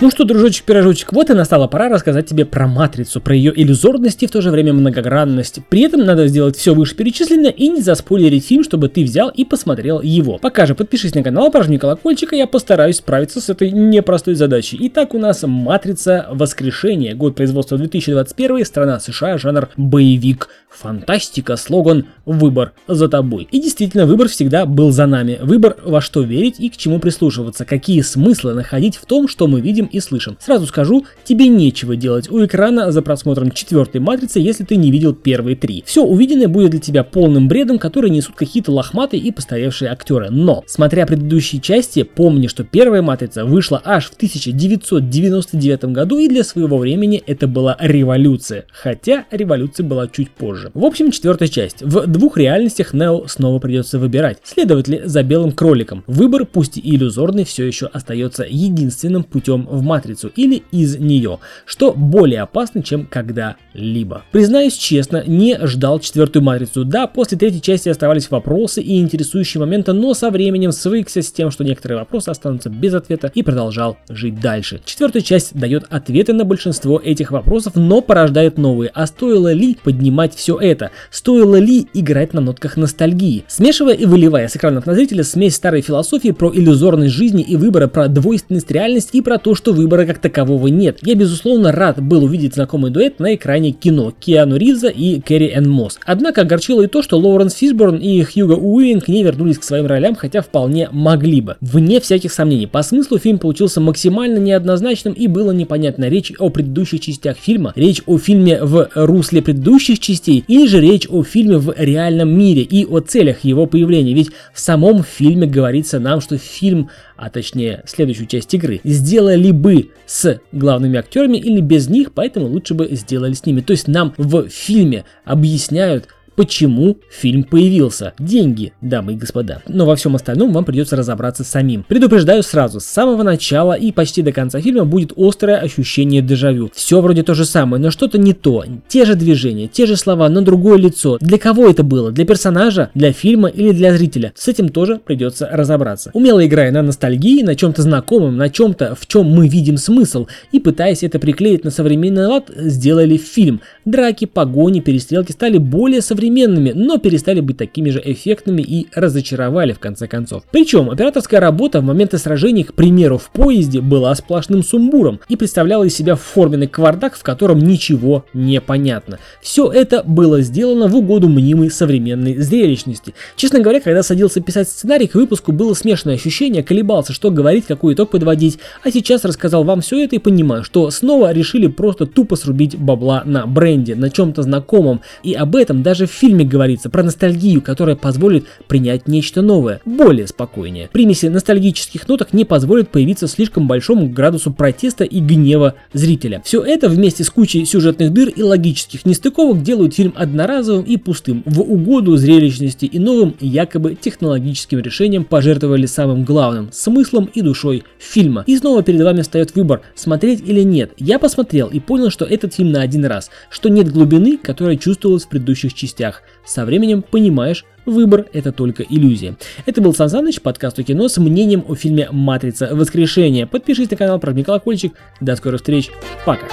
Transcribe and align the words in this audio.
Ну 0.00 0.12
что, 0.12 0.22
дружочек-пирожочек, 0.22 1.12
вот 1.12 1.28
и 1.28 1.34
настала 1.34 1.66
пора 1.66 1.88
рассказать 1.88 2.28
тебе 2.28 2.44
про 2.44 2.68
матрицу, 2.68 3.20
про 3.20 3.34
ее 3.34 3.52
иллюзорность 3.60 4.22
и 4.22 4.28
в 4.28 4.30
то 4.30 4.40
же 4.40 4.52
время 4.52 4.72
многогранность. 4.72 5.58
При 5.68 5.80
этом 5.80 6.04
надо 6.04 6.28
сделать 6.28 6.56
все 6.56 6.72
вышеперечисленное 6.72 7.50
и 7.50 7.68
не 7.68 7.80
заспойлерить 7.80 8.46
фильм, 8.46 8.62
чтобы 8.62 8.88
ты 8.88 9.02
взял 9.02 9.28
и 9.28 9.44
посмотрел 9.44 10.00
его. 10.00 10.38
Пока 10.38 10.66
же 10.66 10.76
подпишись 10.76 11.16
на 11.16 11.24
канал, 11.24 11.50
прожми 11.50 11.78
колокольчик, 11.78 12.32
и 12.32 12.36
я 12.36 12.46
постараюсь 12.46 12.98
справиться 12.98 13.40
с 13.40 13.48
этой 13.48 13.72
непростой 13.72 14.36
задачей. 14.36 14.78
Итак, 14.82 15.14
у 15.14 15.18
нас 15.18 15.42
Матрица 15.42 16.28
Воскрешение, 16.30 17.16
год 17.16 17.34
производства 17.34 17.76
2021, 17.76 18.64
страна 18.66 19.00
США, 19.00 19.36
жанр 19.36 19.68
боевик, 19.76 20.48
фантастика, 20.70 21.56
слоган 21.56 22.06
«Выбор 22.24 22.72
за 22.86 23.08
тобой». 23.08 23.48
И 23.50 23.60
действительно, 23.60 24.06
выбор 24.06 24.28
всегда 24.28 24.64
был 24.64 24.92
за 24.92 25.06
нами. 25.06 25.40
Выбор 25.42 25.76
во 25.84 26.00
что 26.00 26.22
верить 26.22 26.60
и 26.60 26.68
к 26.68 26.76
чему 26.76 27.00
прислушиваться, 27.00 27.64
какие 27.64 28.02
смыслы 28.02 28.54
находить 28.54 28.96
в 28.96 29.04
том, 29.04 29.26
что 29.26 29.48
мы 29.48 29.60
видим 29.60 29.87
и 29.90 30.00
слышим. 30.00 30.36
Сразу 30.40 30.66
скажу, 30.66 31.04
тебе 31.24 31.48
нечего 31.48 31.96
делать 31.96 32.30
у 32.30 32.44
экрана 32.44 32.92
за 32.92 33.02
просмотром 33.02 33.50
четвертой 33.50 34.00
матрицы, 34.00 34.40
если 34.40 34.64
ты 34.64 34.76
не 34.76 34.90
видел 34.90 35.14
первые 35.14 35.56
три. 35.56 35.82
Все 35.86 36.02
увиденное 36.02 36.48
будет 36.48 36.70
для 36.70 36.80
тебя 36.80 37.04
полным 37.04 37.48
бредом, 37.48 37.78
который 37.78 38.10
несут 38.10 38.36
какие-то 38.36 38.72
лохматые 38.72 39.22
и 39.22 39.30
постаревшие 39.30 39.90
актеры. 39.90 40.30
Но, 40.30 40.64
смотря 40.66 41.06
предыдущие 41.06 41.60
части, 41.60 42.02
помни, 42.02 42.46
что 42.46 42.64
первая 42.64 43.02
матрица 43.02 43.44
вышла 43.44 43.80
аж 43.84 44.10
в 44.10 44.16
1999 44.16 45.84
году, 45.86 46.18
и 46.18 46.28
для 46.28 46.44
своего 46.44 46.78
времени 46.78 47.22
это 47.26 47.46
была 47.46 47.76
революция. 47.80 48.66
Хотя 48.72 49.24
революция 49.30 49.84
была 49.84 50.08
чуть 50.08 50.30
позже. 50.30 50.70
В 50.74 50.84
общем, 50.84 51.10
четвертая 51.10 51.48
часть. 51.48 51.82
В 51.82 52.06
двух 52.06 52.36
реальностях 52.36 52.92
Нео 52.92 53.26
снова 53.26 53.58
придется 53.58 53.98
выбирать. 53.98 54.38
Следовать 54.44 54.88
ли 54.88 55.02
за 55.04 55.22
белым 55.22 55.52
кроликом? 55.52 56.04
Выбор, 56.06 56.44
пусть 56.44 56.78
и 56.78 56.94
иллюзорный, 56.94 57.44
все 57.44 57.64
еще 57.66 57.86
остается 57.86 58.44
единственным 58.48 59.24
путем 59.24 59.68
в 59.78 59.82
матрицу 59.82 60.30
или 60.36 60.62
из 60.70 60.98
нее, 60.98 61.38
что 61.64 61.92
более 61.92 62.42
опасно, 62.42 62.82
чем 62.82 63.06
когда-либо. 63.06 64.22
Признаюсь 64.32 64.76
честно, 64.76 65.24
не 65.26 65.58
ждал 65.66 66.00
четвертую 66.00 66.42
матрицу. 66.42 66.84
Да, 66.84 67.06
после 67.06 67.38
третьей 67.38 67.62
части 67.62 67.88
оставались 67.88 68.30
вопросы 68.30 68.82
и 68.82 69.00
интересующие 69.00 69.60
моменты, 69.60 69.92
но 69.92 70.14
со 70.14 70.30
временем 70.30 70.72
свыкся 70.72 71.22
с 71.22 71.32
тем, 71.32 71.50
что 71.50 71.64
некоторые 71.64 71.98
вопросы 71.98 72.28
останутся 72.28 72.70
без 72.70 72.94
ответа 72.94 73.30
и 73.34 73.42
продолжал 73.42 73.96
жить 74.08 74.40
дальше. 74.40 74.80
Четвертая 74.84 75.22
часть 75.22 75.54
дает 75.54 75.84
ответы 75.90 76.32
на 76.32 76.44
большинство 76.44 77.00
этих 77.02 77.30
вопросов, 77.30 77.74
но 77.76 78.00
порождает 78.00 78.58
новые. 78.58 78.90
А 78.94 79.06
стоило 79.06 79.52
ли 79.52 79.76
поднимать 79.82 80.34
все 80.34 80.58
это? 80.58 80.90
Стоило 81.10 81.56
ли 81.56 81.86
играть 81.94 82.32
на 82.34 82.40
нотках 82.40 82.76
ностальгии? 82.76 83.44
Смешивая 83.48 83.94
и 83.94 84.06
выливая 84.06 84.48
с 84.48 84.56
экранов 84.56 84.86
на 84.86 84.94
зрителя 84.94 85.24
смесь 85.24 85.54
старой 85.54 85.82
философии 85.82 86.30
про 86.30 86.52
иллюзорность 86.54 87.14
жизни 87.14 87.42
и 87.42 87.56
выбора, 87.56 87.88
про 87.88 88.08
двойственность 88.08 88.70
реальности 88.70 89.16
и 89.16 89.22
про 89.22 89.38
то, 89.38 89.54
что 89.54 89.67
выбора 89.72 90.06
как 90.06 90.18
такового 90.18 90.68
нет. 90.68 90.98
Я, 91.02 91.14
безусловно, 91.14 91.72
рад 91.72 92.02
был 92.02 92.24
увидеть 92.24 92.54
знакомый 92.54 92.90
дуэт 92.90 93.18
на 93.18 93.34
экране 93.34 93.72
кино 93.72 94.12
Киану 94.18 94.56
Ривза 94.56 94.88
и 94.88 95.20
Керри 95.20 95.48
Энн 95.48 95.68
Мосс. 95.68 95.98
Однако 96.04 96.42
огорчило 96.42 96.82
и 96.82 96.86
то, 96.86 97.02
что 97.02 97.18
Лоуренс 97.18 97.54
Фишборн 97.54 97.96
и 97.96 98.22
Хьюго 98.22 98.54
Уивинг 98.54 99.08
не 99.08 99.22
вернулись 99.22 99.58
к 99.58 99.64
своим 99.64 99.86
ролям, 99.86 100.14
хотя 100.14 100.42
вполне 100.42 100.88
могли 100.92 101.40
бы. 101.40 101.56
Вне 101.60 102.00
всяких 102.00 102.32
сомнений, 102.32 102.66
по 102.66 102.82
смыслу 102.82 103.18
фильм 103.18 103.38
получился 103.38 103.80
максимально 103.80 104.38
неоднозначным 104.38 105.14
и 105.14 105.26
было 105.26 105.52
непонятно, 105.52 106.08
речь 106.08 106.32
о 106.38 106.50
предыдущих 106.50 107.00
частях 107.00 107.36
фильма, 107.36 107.72
речь 107.76 108.02
о 108.06 108.18
фильме 108.18 108.62
в 108.62 108.88
русле 108.94 109.42
предыдущих 109.42 109.98
частей 109.98 110.44
или 110.48 110.66
же 110.66 110.80
речь 110.80 111.08
о 111.08 111.22
фильме 111.22 111.58
в 111.58 111.74
реальном 111.76 112.30
мире 112.30 112.62
и 112.62 112.84
о 112.84 113.00
целях 113.00 113.44
его 113.44 113.66
появления. 113.66 114.14
Ведь 114.14 114.30
в 114.52 114.60
самом 114.60 115.02
фильме 115.02 115.46
говорится 115.46 115.98
нам, 115.98 116.20
что 116.20 116.38
фильм 116.38 116.90
а 117.18 117.30
точнее 117.30 117.82
следующую 117.84 118.28
часть 118.28 118.54
игры, 118.54 118.80
сделали 118.84 119.50
бы 119.60 119.90
с 120.06 120.40
главными 120.52 120.98
актерами 120.98 121.36
или 121.36 121.60
без 121.60 121.88
них, 121.88 122.12
поэтому 122.12 122.46
лучше 122.46 122.74
бы 122.74 122.88
сделали 122.92 123.34
с 123.34 123.44
ними. 123.44 123.60
То 123.60 123.72
есть 123.72 123.88
нам 123.88 124.14
в 124.16 124.48
фильме 124.48 125.04
объясняют, 125.24 126.08
почему 126.38 126.98
фильм 127.10 127.42
появился. 127.42 128.12
Деньги, 128.16 128.72
дамы 128.80 129.14
и 129.14 129.16
господа. 129.16 129.60
Но 129.66 129.84
во 129.86 129.96
всем 129.96 130.14
остальном 130.14 130.52
вам 130.52 130.64
придется 130.64 130.94
разобраться 130.94 131.42
самим. 131.42 131.84
Предупреждаю 131.88 132.44
сразу, 132.44 132.78
с 132.78 132.84
самого 132.84 133.24
начала 133.24 133.72
и 133.72 133.90
почти 133.90 134.22
до 134.22 134.30
конца 134.30 134.60
фильма 134.60 134.84
будет 134.84 135.12
острое 135.16 135.56
ощущение 135.56 136.22
дежавю. 136.22 136.70
Все 136.72 137.00
вроде 137.00 137.24
то 137.24 137.34
же 137.34 137.44
самое, 137.44 137.82
но 137.82 137.90
что-то 137.90 138.18
не 138.18 138.34
то. 138.34 138.64
Те 138.86 139.04
же 139.04 139.16
движения, 139.16 139.66
те 139.66 139.84
же 139.84 139.96
слова, 139.96 140.28
но 140.28 140.40
другое 140.40 140.78
лицо. 140.78 141.18
Для 141.20 141.38
кого 141.38 141.68
это 141.68 141.82
было? 141.82 142.12
Для 142.12 142.24
персонажа, 142.24 142.90
для 142.94 143.10
фильма 143.10 143.48
или 143.48 143.72
для 143.72 143.96
зрителя? 143.96 144.32
С 144.36 144.46
этим 144.46 144.68
тоже 144.68 145.00
придется 145.04 145.48
разобраться. 145.50 146.12
Умело 146.14 146.46
играя 146.46 146.70
на 146.70 146.82
ностальгии, 146.82 147.42
на 147.42 147.56
чем-то 147.56 147.82
знакомом, 147.82 148.36
на 148.36 148.48
чем-то, 148.48 148.94
в 148.94 149.08
чем 149.08 149.26
мы 149.26 149.48
видим 149.48 149.76
смысл, 149.76 150.28
и 150.52 150.60
пытаясь 150.60 151.02
это 151.02 151.18
приклеить 151.18 151.64
на 151.64 151.72
современный 151.72 152.28
лад, 152.28 152.48
сделали 152.56 153.16
фильм. 153.16 153.60
Драки, 153.84 154.26
погони, 154.26 154.78
перестрелки 154.78 155.32
стали 155.32 155.58
более 155.58 156.00
современными 156.00 156.27
современными, 156.28 156.72
но 156.74 156.98
перестали 156.98 157.40
быть 157.40 157.56
такими 157.56 157.90
же 157.90 158.02
эффектными 158.04 158.62
и 158.62 158.88
разочаровали 158.94 159.72
в 159.72 159.78
конце 159.78 160.06
концов. 160.06 160.42
Причем 160.50 160.90
операторская 160.90 161.40
работа 161.40 161.80
в 161.80 161.84
моменты 161.84 162.18
сражений, 162.18 162.64
к 162.64 162.74
примеру, 162.74 163.18
в 163.18 163.30
поезде 163.30 163.80
была 163.80 164.14
сплошным 164.14 164.62
сумбуром 164.62 165.20
и 165.28 165.36
представляла 165.36 165.84
из 165.84 165.96
себя 165.96 166.16
форменный 166.16 166.66
квардак, 166.66 167.16
в 167.16 167.22
котором 167.22 167.60
ничего 167.60 168.24
не 168.34 168.60
понятно. 168.60 169.18
Все 169.40 169.70
это 169.70 170.02
было 170.04 170.42
сделано 170.42 170.86
в 170.86 170.96
угоду 170.96 171.28
мнимой 171.28 171.70
современной 171.70 172.36
зрелищности. 172.36 173.14
Честно 173.36 173.60
говоря, 173.60 173.80
когда 173.80 174.02
садился 174.02 174.40
писать 174.40 174.68
сценарий, 174.68 175.06
к 175.06 175.14
выпуску 175.14 175.52
было 175.52 175.74
смешное 175.74 176.14
ощущение, 176.14 176.62
колебался, 176.62 177.12
что 177.12 177.30
говорить, 177.30 177.66
какой 177.66 177.94
итог 177.94 178.10
подводить, 178.10 178.58
а 178.84 178.90
сейчас 178.90 179.24
рассказал 179.24 179.64
вам 179.64 179.80
все 179.80 180.04
это 180.04 180.16
и 180.16 180.18
понимаю, 180.18 180.64
что 180.64 180.90
снова 180.90 181.32
решили 181.32 181.68
просто 181.68 182.06
тупо 182.06 182.36
срубить 182.36 182.76
бабла 182.76 183.22
на 183.24 183.46
бренде, 183.46 183.94
на 183.94 184.10
чем-то 184.10 184.42
знакомом, 184.42 185.00
и 185.22 185.32
об 185.32 185.56
этом 185.56 185.82
даже 185.82 186.06
в 186.06 186.17
фильме 186.18 186.44
говорится 186.44 186.90
про 186.90 187.02
ностальгию, 187.02 187.62
которая 187.62 187.96
позволит 187.96 188.46
принять 188.66 189.08
нечто 189.08 189.40
новое, 189.40 189.80
более 189.84 190.26
спокойнее. 190.26 190.88
Примеси 190.92 191.26
ностальгических 191.26 192.06
ноток 192.08 192.32
не 192.32 192.44
позволят 192.44 192.90
появиться 192.90 193.28
слишком 193.28 193.66
большому 193.68 194.08
градусу 194.08 194.52
протеста 194.52 195.04
и 195.04 195.20
гнева 195.20 195.74
зрителя. 195.92 196.42
Все 196.44 196.62
это 196.62 196.88
вместе 196.88 197.24
с 197.24 197.30
кучей 197.30 197.64
сюжетных 197.64 198.12
дыр 198.12 198.28
и 198.28 198.42
логических 198.42 199.06
нестыковок 199.06 199.62
делают 199.62 199.94
фильм 199.94 200.12
одноразовым 200.16 200.84
и 200.84 200.96
пустым. 200.96 201.42
В 201.46 201.60
угоду 201.60 202.16
зрелищности 202.16 202.84
и 202.86 202.98
новым 202.98 203.36
якобы 203.40 203.94
технологическим 203.94 204.80
решением 204.80 205.24
пожертвовали 205.24 205.86
самым 205.86 206.24
главным– 206.24 206.70
смыслом 206.72 207.30
и 207.32 207.42
душой 207.42 207.84
фильма. 207.98 208.44
И 208.46 208.56
снова 208.56 208.82
перед 208.82 209.00
вами 209.00 209.22
встает 209.22 209.54
выбор– 209.54 209.82
смотреть 209.94 210.42
или 210.46 210.62
нет. 210.62 210.92
Я 210.98 211.18
посмотрел 211.18 211.68
и 211.68 211.78
понял, 211.78 212.10
что 212.10 212.24
этот 212.24 212.54
фильм 212.54 212.72
на 212.72 212.82
один 212.82 213.04
раз, 213.04 213.30
что 213.50 213.68
нет 213.68 213.92
глубины, 213.92 214.36
которая 214.36 214.76
чувствовалась 214.76 215.24
в 215.24 215.28
предыдущих 215.28 215.74
частях 215.74 216.07
частях. 216.08 216.22
Со 216.44 216.64
временем 216.64 217.02
понимаешь, 217.02 217.64
выбор 217.86 218.26
это 218.32 218.52
только 218.52 218.82
иллюзия. 218.82 219.36
Это 219.66 219.80
был 219.80 219.94
Сан 219.94 220.08
Саныч, 220.08 220.40
подкаст 220.40 220.78
о 220.78 220.82
кино 220.82 221.08
с 221.08 221.18
мнением 221.18 221.64
о 221.68 221.74
фильме 221.74 222.08
«Матрица. 222.10 222.70
Воскрешение». 222.72 223.46
Подпишись 223.46 223.90
на 223.90 223.96
канал, 223.96 224.18
прожми 224.18 224.44
колокольчик. 224.44 224.94
До 225.20 225.36
скорых 225.36 225.60
встреч. 225.60 225.90
Пока. 226.24 226.46